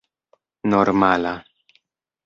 normala 0.69 1.33